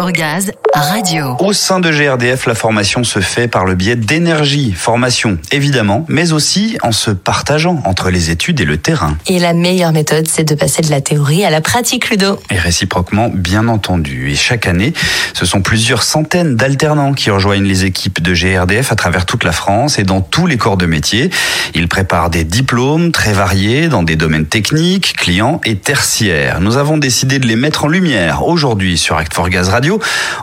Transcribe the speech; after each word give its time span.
radio. 0.00 1.36
Au 1.40 1.52
sein 1.52 1.80
de 1.80 1.90
GRDF, 1.90 2.46
la 2.46 2.54
formation 2.54 3.02
se 3.02 3.20
fait 3.20 3.48
par 3.48 3.64
le 3.64 3.74
biais 3.74 3.96
d'énergie, 3.96 4.72
formation 4.72 5.38
évidemment, 5.50 6.04
mais 6.08 6.32
aussi 6.32 6.78
en 6.82 6.92
se 6.92 7.10
partageant 7.10 7.82
entre 7.84 8.10
les 8.10 8.30
études 8.30 8.60
et 8.60 8.64
le 8.64 8.76
terrain. 8.76 9.16
Et 9.26 9.38
la 9.38 9.54
meilleure 9.54 9.92
méthode, 9.92 10.28
c'est 10.28 10.44
de 10.44 10.54
passer 10.54 10.82
de 10.82 10.90
la 10.90 11.00
théorie 11.00 11.44
à 11.44 11.50
la 11.50 11.60
pratique, 11.60 12.10
Ludo. 12.10 12.38
Et 12.50 12.58
réciproquement, 12.58 13.30
bien 13.32 13.66
entendu. 13.66 14.30
Et 14.30 14.36
chaque 14.36 14.66
année, 14.66 14.92
ce 15.34 15.44
sont 15.46 15.62
plusieurs 15.62 16.02
centaines 16.02 16.54
d'alternants 16.54 17.12
qui 17.12 17.30
rejoignent 17.30 17.66
les 17.66 17.84
équipes 17.84 18.22
de 18.22 18.34
GRDF 18.34 18.92
à 18.92 18.94
travers 18.94 19.26
toute 19.26 19.44
la 19.44 19.52
France 19.52 19.98
et 19.98 20.04
dans 20.04 20.20
tous 20.20 20.46
les 20.46 20.58
corps 20.58 20.76
de 20.76 20.86
métier. 20.86 21.30
Ils 21.74 21.88
préparent 21.88 22.30
des 22.30 22.44
diplômes 22.44 23.10
très 23.10 23.32
variés 23.32 23.88
dans 23.88 24.02
des 24.02 24.16
domaines 24.16 24.46
techniques, 24.46 25.16
clients 25.16 25.60
et 25.64 25.76
tertiaires. 25.76 26.60
Nous 26.60 26.76
avons 26.76 26.98
décidé 26.98 27.38
de 27.38 27.46
les 27.46 27.56
mettre 27.56 27.84
en 27.84 27.88
lumière 27.88 28.46
aujourd'hui 28.46 28.96
sur 28.96 29.16
Act 29.16 29.34
for 29.34 29.48
Gaz 29.48 29.70
Radio. 29.70 29.87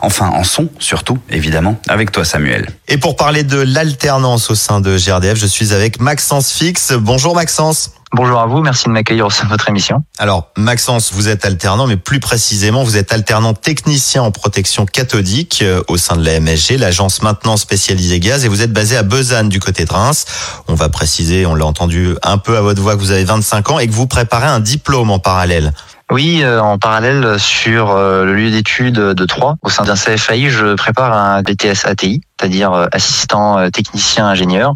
Enfin, 0.02 0.30
en 0.30 0.44
son, 0.44 0.68
surtout, 0.78 1.18
évidemment, 1.30 1.78
avec 1.88 2.12
toi, 2.12 2.24
Samuel. 2.24 2.68
Et 2.88 2.98
pour 2.98 3.16
parler 3.16 3.42
de 3.42 3.58
l'alternance 3.58 4.50
au 4.50 4.54
sein 4.54 4.80
de 4.80 4.96
GRDF, 4.96 5.38
je 5.38 5.46
suis 5.46 5.72
avec 5.72 6.00
Maxence 6.00 6.52
Fix. 6.52 6.92
Bonjour 6.92 7.34
Maxence. 7.34 7.92
Bonjour 8.12 8.38
à 8.38 8.46
vous, 8.46 8.62
merci 8.62 8.84
de 8.84 8.90
m'accueillir 8.90 9.26
au 9.26 9.30
sein 9.30 9.44
de 9.44 9.50
votre 9.50 9.68
émission. 9.68 10.04
Alors, 10.18 10.50
Maxence, 10.56 11.12
vous 11.12 11.28
êtes 11.28 11.44
alternant, 11.44 11.88
mais 11.88 11.96
plus 11.96 12.20
précisément, 12.20 12.84
vous 12.84 12.96
êtes 12.96 13.12
alternant 13.12 13.52
technicien 13.52 14.22
en 14.22 14.30
protection 14.30 14.86
cathodique 14.86 15.60
euh, 15.62 15.82
au 15.88 15.96
sein 15.96 16.16
de 16.16 16.24
la 16.24 16.38
MSG, 16.38 16.78
l'agence 16.78 17.22
maintenant 17.22 17.56
spécialisée 17.56 18.20
gaz, 18.20 18.44
et 18.44 18.48
vous 18.48 18.62
êtes 18.62 18.72
basé 18.72 18.96
à 18.96 19.02
Besanne 19.02 19.48
du 19.48 19.58
côté 19.58 19.84
de 19.84 19.92
Reims. 19.92 20.24
On 20.68 20.74
va 20.74 20.88
préciser, 20.88 21.46
on 21.46 21.56
l'a 21.56 21.66
entendu 21.66 22.14
un 22.22 22.38
peu 22.38 22.56
à 22.56 22.60
votre 22.60 22.80
voix, 22.80 22.94
que 22.94 23.00
vous 23.00 23.10
avez 23.10 23.24
25 23.24 23.72
ans 23.72 23.78
et 23.80 23.88
que 23.88 23.92
vous 23.92 24.06
préparez 24.06 24.46
un 24.46 24.60
diplôme 24.60 25.10
en 25.10 25.18
parallèle. 25.18 25.72
Oui, 26.08 26.42
euh, 26.44 26.60
en 26.60 26.78
parallèle 26.78 27.36
sur 27.40 27.90
euh, 27.90 28.24
le 28.24 28.34
lieu 28.34 28.50
d'études 28.52 28.94
de 28.94 29.24
Troyes, 29.24 29.56
au 29.62 29.68
sein 29.68 29.82
d'un 29.82 29.96
CFAI, 29.96 30.50
je 30.50 30.74
prépare 30.74 31.12
un 31.12 31.42
BTS 31.42 31.84
ATI, 31.84 32.20
c'est-à-dire 32.38 32.72
euh, 32.72 32.86
assistant 32.92 33.68
technicien 33.70 34.28
ingénieur. 34.28 34.74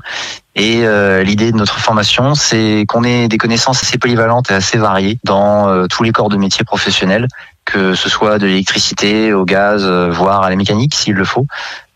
Et 0.56 0.84
l'idée 1.24 1.52
de 1.52 1.56
notre 1.56 1.78
formation, 1.78 2.34
c'est 2.34 2.84
qu'on 2.86 3.04
ait 3.04 3.28
des 3.28 3.38
connaissances 3.38 3.82
assez 3.82 3.96
polyvalentes 3.96 4.50
et 4.50 4.54
assez 4.54 4.76
variées 4.76 5.18
dans 5.24 5.86
tous 5.86 6.02
les 6.02 6.10
corps 6.10 6.28
de 6.28 6.36
métier 6.36 6.64
professionnels, 6.64 7.28
que 7.64 7.94
ce 7.94 8.10
soit 8.10 8.38
de 8.38 8.46
l'électricité 8.46 9.32
au 9.32 9.44
gaz, 9.44 9.86
voire 9.86 10.42
à 10.42 10.50
la 10.50 10.56
mécanique 10.56 10.94
s'il 10.94 11.14
le 11.14 11.24
faut, 11.24 11.46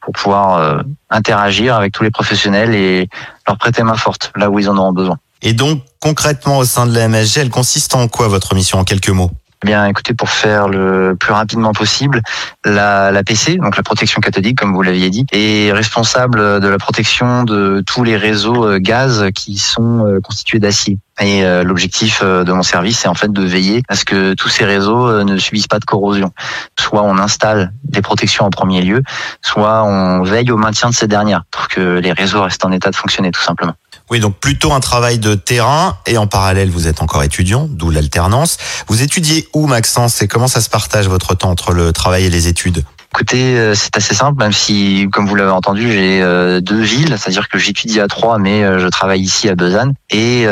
pour 0.01 0.15
pouvoir 0.15 0.83
interagir 1.11 1.75
avec 1.75 1.93
tous 1.93 2.05
les 2.05 2.13
professionnels 2.13 2.75
et 2.75 3.09
leur 3.47 3.59
prêter 3.59 3.83
main 3.83 3.97
forte 3.97 4.33
là 4.37 4.49
où 4.49 4.59
ils 4.61 4.71
en 4.71 4.79
auront 4.79 4.93
besoin. 4.93 5.19
Et 5.47 5.53
donc, 5.53 5.83
concrètement, 6.01 6.57
au 6.57 6.65
sein 6.65 6.87
de 6.87 6.95
la 6.95 7.07
MSG, 7.07 7.39
elle 7.39 7.51
consiste 7.51 7.95
en 7.95 8.09
quoi 8.09 8.29
votre 8.29 8.55
mission 8.55 8.79
en 8.79 8.85
quelques 8.85 9.11
mots? 9.11 9.31
Eh 9.63 9.67
bien, 9.67 9.87
écoutez, 9.87 10.15
pour 10.15 10.31
faire 10.31 10.69
le 10.69 11.17
plus 11.19 11.33
rapidement 11.33 11.73
possible, 11.73 12.23
la, 12.65 13.23
PC, 13.25 13.57
donc 13.57 13.77
la 13.77 13.83
protection 13.83 14.23
cathodique, 14.23 14.59
comme 14.59 14.75
vous 14.75 14.83
l'aviez 14.83 15.11
dit, 15.11 15.27
est 15.33 15.71
responsable 15.73 16.61
de 16.61 16.69
la 16.69 16.79
protection 16.79 17.45
de 17.45 17.83
tous 17.87 18.05
les 18.05 18.17
réseaux 18.17 18.67
euh, 18.67 18.79
gaz 18.79 19.27
qui 19.35 19.59
sont 19.59 20.07
euh, 20.07 20.21
constitués 20.21 20.59
d'acier. 20.59 20.99
Et 21.21 21.45
euh, 21.45 21.63
l'objectif 21.63 22.23
de 22.23 22.53
mon 22.53 22.63
service, 22.63 23.01
c'est 23.01 23.09
en 23.09 23.15
fait 23.15 23.33
de 23.33 23.43
veiller 23.43 23.83
à 23.89 23.97
ce 23.97 24.05
que 24.05 24.35
tous 24.35 24.49
ces 24.49 24.65
réseaux 24.65 25.25
ne 25.25 25.39
subissent 25.39 25.69
pas 25.69 25.79
de 25.79 25.85
corrosion. 25.85 26.33
Soit 26.79 27.03
on 27.03 27.17
installe 27.19 27.73
des 27.85 28.03
protections 28.03 28.47
en 28.47 28.51
premier 28.51 28.83
lieu, 28.83 29.03
soit 29.41 29.85
on 29.85 30.23
veille 30.25 30.51
au 30.51 30.57
maintien 30.57 30.91
de 30.91 30.95
ces 30.95 31.07
dernières 31.07 31.45
pour 31.51 31.69
que 31.69 31.99
les 31.99 32.13
réseaux 32.13 32.43
restent 32.43 32.65
en 32.65 32.73
état 32.73 32.91
de 32.91 32.97
fonctionner 32.97 33.31
tout 33.31 33.43
simplement. 33.43 33.75
Oui, 34.11 34.21
donc 34.21 34.37
plutôt 34.39 34.73
un 34.73 34.81
travail 34.81 35.19
de 35.19 35.35
terrain 35.35 35.97
et 36.07 36.19
en 36.19 36.27
parallèle, 36.27 36.71
vous 36.71 36.89
êtes 36.89 37.01
encore 37.01 37.23
étudiant, 37.23 37.67
d'où 37.71 37.91
l'alternance. 37.91 38.59
Vous 38.87 39.03
étudiez 39.03 39.49
où, 39.55 39.67
Maxence, 39.67 40.21
et 40.21 40.29
comment 40.29 40.49
ça 40.49 40.61
se 40.61 40.69
partage 40.69 41.09
votre 41.09 41.35
temps 41.35 41.51
entre 41.51 41.73
le 41.73 41.93
travail 41.93 42.27
et 42.27 42.31
les 42.31 42.47
études? 42.49 42.85
Écoutez, 43.15 43.57
euh, 43.57 43.75
c'est 43.77 43.97
assez 43.97 44.13
simple, 44.13 44.41
même 44.41 44.53
si, 44.53 45.09
comme 45.13 45.29
vous 45.29 45.37
l'avez 45.37 45.53
entendu, 45.53 45.91
j'ai 45.93 46.21
euh, 46.21 46.61
deux 46.61 46.81
villes, 46.81 47.15
c'est-à-dire 47.17 47.49
que 47.49 47.59
j'étudie 47.59 48.01
à 48.01 48.09
Troyes, 48.09 48.39
mais 48.39 48.65
euh, 48.65 48.81
je 48.81 48.89
travaille 48.89 49.21
ici 49.21 49.49
à 49.49 49.55
Besanne. 49.55 49.95
Et 50.11 50.47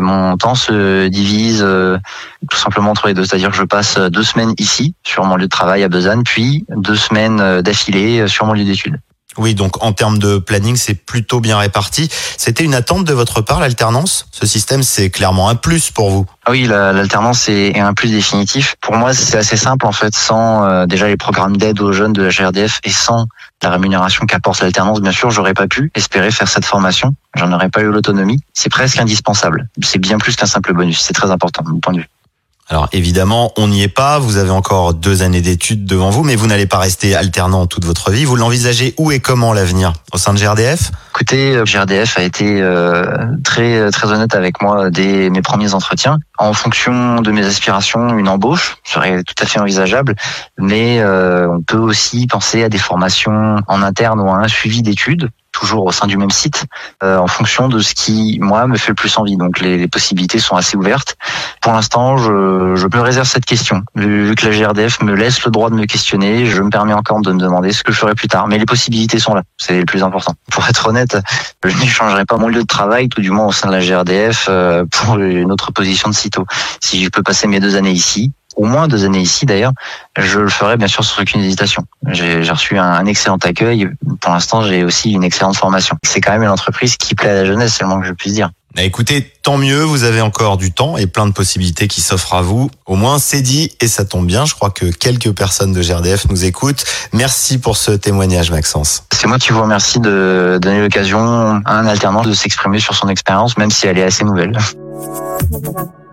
mon 0.00 0.36
temps 0.36 0.54
se 0.54 1.08
divise 1.08 1.66
tout 2.48 2.56
simplement 2.56 2.90
entre 2.90 3.08
les 3.08 3.14
deux, 3.14 3.24
c'est-à-dire 3.24 3.50
que 3.50 3.56
je 3.56 3.64
passe 3.64 3.98
deux 3.98 4.22
semaines 4.22 4.54
ici, 4.58 4.94
sur 5.02 5.24
mon 5.24 5.34
lieu 5.36 5.46
de 5.46 5.50
travail 5.50 5.82
à 5.82 5.88
Besanne, 5.88 6.22
puis 6.22 6.64
deux 6.68 6.96
semaines 6.96 7.60
d'affilée 7.62 8.28
sur 8.28 8.46
mon 8.46 8.52
lieu 8.52 8.64
d'études. 8.64 8.98
Oui, 9.36 9.54
donc 9.54 9.82
en 9.82 9.92
termes 9.92 10.18
de 10.18 10.38
planning, 10.38 10.76
c'est 10.76 10.94
plutôt 10.94 11.40
bien 11.40 11.58
réparti. 11.58 12.08
C'était 12.36 12.64
une 12.64 12.74
attente 12.74 13.04
de 13.04 13.12
votre 13.12 13.40
part, 13.40 13.60
l'alternance? 13.60 14.26
Ce 14.30 14.46
système, 14.46 14.82
c'est 14.82 15.10
clairement 15.10 15.48
un 15.48 15.54
plus 15.54 15.90
pour 15.90 16.10
vous. 16.10 16.26
Ah 16.46 16.50
oui, 16.50 16.66
l'alternance 16.66 17.48
est 17.48 17.78
un 17.78 17.94
plus 17.94 18.10
définitif. 18.10 18.76
Pour 18.80 18.96
moi, 18.96 19.14
c'est 19.14 19.36
assez 19.36 19.56
simple 19.56 19.86
en 19.86 19.92
fait, 19.92 20.14
sans 20.14 20.64
euh, 20.64 20.86
déjà 20.86 21.08
les 21.08 21.16
programmes 21.16 21.56
d'aide 21.56 21.80
aux 21.80 21.92
jeunes 21.92 22.12
de 22.12 22.22
la 22.22 22.30
GRDF 22.30 22.80
et 22.84 22.90
sans 22.90 23.26
la 23.62 23.70
rémunération 23.70 24.26
qu'apporte 24.26 24.60
l'alternance, 24.60 25.00
bien 25.00 25.12
sûr, 25.12 25.30
j'aurais 25.30 25.54
pas 25.54 25.66
pu 25.66 25.90
espérer 25.94 26.30
faire 26.30 26.48
cette 26.48 26.66
formation. 26.66 27.14
J'en 27.34 27.50
aurais 27.52 27.70
pas 27.70 27.80
eu 27.80 27.90
l'autonomie. 27.90 28.40
C'est 28.52 28.68
presque 28.68 28.98
indispensable. 28.98 29.68
C'est 29.82 29.98
bien 29.98 30.18
plus 30.18 30.36
qu'un 30.36 30.46
simple 30.46 30.74
bonus. 30.74 31.00
C'est 31.00 31.14
très 31.14 31.30
important, 31.30 31.62
de 31.62 31.70
mon 31.70 31.80
point 31.80 31.94
de 31.94 32.00
vue. 32.00 32.08
Alors 32.70 32.88
évidemment, 32.92 33.52
on 33.58 33.68
n'y 33.68 33.82
est 33.82 33.88
pas, 33.88 34.18
vous 34.18 34.38
avez 34.38 34.50
encore 34.50 34.94
deux 34.94 35.22
années 35.22 35.42
d'études 35.42 35.84
devant 35.84 36.08
vous, 36.08 36.24
mais 36.24 36.34
vous 36.34 36.46
n'allez 36.46 36.66
pas 36.66 36.78
rester 36.78 37.14
alternant 37.14 37.66
toute 37.66 37.84
votre 37.84 38.10
vie. 38.10 38.24
Vous 38.24 38.36
l'envisagez 38.36 38.94
où 38.96 39.12
et 39.12 39.20
comment 39.20 39.52
l'avenir? 39.52 39.92
Au 40.12 40.18
sein 40.18 40.32
de 40.32 40.38
GRDF 40.38 40.90
Écoutez, 41.10 41.54
euh, 41.54 41.64
GRDF 41.64 42.18
a 42.18 42.22
été 42.22 42.62
euh, 42.62 43.04
très 43.44 43.90
très 43.90 44.10
honnête 44.10 44.34
avec 44.34 44.62
moi 44.62 44.90
dès 44.90 45.28
mes 45.28 45.42
premiers 45.42 45.74
entretiens. 45.74 46.18
En 46.38 46.54
fonction 46.54 47.20
de 47.20 47.30
mes 47.30 47.44
aspirations, 47.44 48.16
une 48.16 48.28
embauche 48.28 48.78
serait 48.82 49.22
tout 49.24 49.34
à 49.40 49.46
fait 49.46 49.60
envisageable, 49.60 50.14
mais 50.58 51.00
euh, 51.00 51.46
on 51.48 51.60
peut 51.60 51.76
aussi 51.76 52.26
penser 52.26 52.64
à 52.64 52.70
des 52.70 52.78
formations 52.78 53.56
en 53.68 53.82
interne 53.82 54.20
ou 54.20 54.28
à 54.28 54.36
un 54.36 54.48
suivi 54.48 54.80
d'études 54.80 55.30
toujours 55.54 55.86
au 55.86 55.92
sein 55.92 56.06
du 56.06 56.18
même 56.18 56.30
site, 56.30 56.66
euh, 57.02 57.16
en 57.16 57.28
fonction 57.28 57.68
de 57.68 57.78
ce 57.78 57.94
qui, 57.94 58.38
moi, 58.40 58.66
me 58.66 58.76
fait 58.76 58.90
le 58.90 58.96
plus 58.96 59.16
envie. 59.16 59.36
Donc 59.36 59.60
les, 59.60 59.88
possibilités 59.88 60.40
sont 60.40 60.56
assez 60.56 60.76
ouvertes. 60.76 61.16
Pour 61.60 61.72
l'instant, 61.72 62.16
je, 62.16 62.74
je 62.74 62.86
me 62.92 63.00
réserve 63.00 63.28
cette 63.28 63.44
question. 63.44 63.82
Vu, 63.94 64.34
que 64.34 64.46
la 64.46 64.56
GRDF 64.56 65.00
me 65.02 65.14
laisse 65.14 65.44
le 65.44 65.50
droit 65.52 65.70
de 65.70 65.76
me 65.76 65.86
questionner, 65.86 66.46
je 66.46 66.60
me 66.62 66.70
permets 66.70 66.94
encore 66.94 67.20
de 67.20 67.32
me 67.32 67.38
demander 67.38 67.72
ce 67.72 67.84
que 67.84 67.92
je 67.92 67.98
ferai 67.98 68.14
plus 68.14 68.28
tard. 68.28 68.48
Mais 68.48 68.58
les 68.58 68.66
possibilités 68.66 69.18
sont 69.18 69.34
là, 69.34 69.42
c'est 69.56 69.78
le 69.78 69.84
plus 69.84 70.02
important. 70.02 70.34
Pour 70.50 70.66
être 70.68 70.88
honnête, 70.88 71.16
je 71.64 71.76
n'échangerai 71.78 72.24
pas 72.24 72.36
mon 72.36 72.48
lieu 72.48 72.62
de 72.62 72.66
travail, 72.66 73.08
tout 73.08 73.20
du 73.20 73.30
moins 73.30 73.46
au 73.46 73.52
sein 73.52 73.68
de 73.68 73.72
la 73.72 73.80
GRDF, 73.80 74.46
euh, 74.48 74.84
pour 74.90 75.18
une 75.18 75.52
autre 75.52 75.70
position 75.72 76.08
de 76.08 76.14
sitôt. 76.14 76.46
Si 76.80 77.04
je 77.04 77.08
peux 77.08 77.22
passer 77.22 77.46
mes 77.46 77.60
deux 77.60 77.76
années 77.76 77.92
ici, 77.92 78.32
au 78.56 78.64
moins 78.64 78.88
deux 78.88 79.04
années 79.04 79.20
ici 79.20 79.46
d'ailleurs, 79.46 79.72
je 80.16 80.40
le 80.40 80.48
ferai 80.48 80.76
bien 80.76 80.88
sûr 80.88 81.04
sans 81.04 81.22
aucune 81.22 81.40
hésitation. 81.40 81.84
J'ai 82.08 82.50
reçu 82.50 82.78
un, 82.78 83.04
excellent 83.06 83.38
accueil. 83.42 83.88
Pour 84.20 84.32
l'instant, 84.32 84.62
j'ai 84.62 84.84
aussi 84.84 85.12
une 85.12 85.24
excellente 85.24 85.56
formation. 85.56 85.96
C'est 86.02 86.20
quand 86.20 86.32
même 86.32 86.42
une 86.42 86.48
entreprise 86.48 86.96
qui 86.96 87.14
plaît 87.14 87.30
à 87.30 87.34
la 87.34 87.44
jeunesse, 87.44 87.74
seulement 87.74 88.00
que 88.00 88.06
je 88.06 88.12
puisse 88.12 88.34
dire. 88.34 88.50
Bah, 88.74 88.82
écoutez, 88.82 89.30
tant 89.42 89.56
mieux, 89.56 89.82
vous 89.82 90.02
avez 90.02 90.20
encore 90.20 90.56
du 90.56 90.72
temps 90.72 90.96
et 90.96 91.06
plein 91.06 91.26
de 91.26 91.32
possibilités 91.32 91.86
qui 91.86 92.00
s'offrent 92.00 92.34
à 92.34 92.42
vous. 92.42 92.70
Au 92.86 92.96
moins, 92.96 93.20
c'est 93.20 93.40
dit 93.40 93.70
et 93.80 93.86
ça 93.86 94.04
tombe 94.04 94.26
bien. 94.26 94.46
Je 94.46 94.54
crois 94.54 94.70
que 94.70 94.86
quelques 94.86 95.30
personnes 95.32 95.72
de 95.72 95.80
GRDF 95.80 96.28
nous 96.28 96.44
écoutent. 96.44 96.84
Merci 97.12 97.58
pour 97.58 97.76
ce 97.76 97.92
témoignage, 97.92 98.50
Maxence. 98.50 99.04
C'est 99.12 99.28
moi 99.28 99.38
qui 99.38 99.52
vous 99.52 99.62
remercie 99.62 100.00
de 100.00 100.58
donner 100.60 100.80
l'occasion 100.80 101.62
à 101.64 101.78
un 101.78 101.86
alternant 101.86 102.22
de 102.22 102.32
s'exprimer 102.32 102.80
sur 102.80 102.96
son 102.96 103.08
expérience, 103.08 103.56
même 103.56 103.70
si 103.70 103.86
elle 103.86 103.98
est 103.98 104.04
assez 104.04 104.24
nouvelle. 104.24 104.58